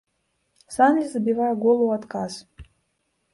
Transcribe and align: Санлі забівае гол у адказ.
Санлі 0.75 1.03
забівае 1.11 1.51
гол 1.65 1.85
у 1.89 1.91
адказ. 1.99 2.39